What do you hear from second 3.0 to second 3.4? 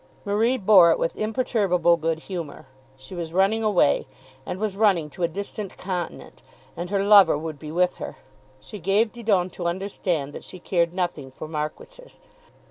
was